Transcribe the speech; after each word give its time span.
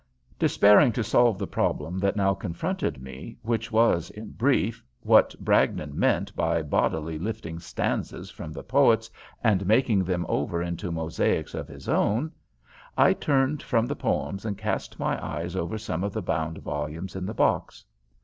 Despairing 0.39 0.91
to 0.93 1.03
solve 1.03 1.37
the 1.37 1.45
problem 1.45 1.99
that 1.99 2.15
now 2.15 2.33
confronted 2.33 3.03
me, 3.03 3.37
which 3.43 3.71
was, 3.71 4.09
in 4.09 4.31
brief, 4.31 4.83
what 5.01 5.35
Bragdon 5.39 5.91
meant 5.93 6.35
by 6.35 6.63
bodily 6.63 7.19
lifting 7.19 7.59
stanzas 7.59 8.31
from 8.31 8.51
the 8.51 8.63
poets 8.63 9.11
and 9.43 9.63
making 9.67 10.03
them 10.03 10.25
over 10.27 10.59
into 10.59 10.91
mosaics 10.91 11.53
of 11.53 11.67
his 11.67 11.87
own, 11.87 12.31
I 12.97 13.13
turned 13.13 13.61
from 13.61 13.85
the 13.85 13.95
poems 13.95 14.43
and 14.43 14.57
cast 14.57 14.97
my 14.97 15.23
eyes 15.23 15.55
over 15.55 15.77
some 15.77 16.03
of 16.03 16.13
the 16.13 16.23
bound 16.23 16.57
volumes 16.63 17.15
in 17.15 17.27
the 17.27 17.35
box. 17.35 17.85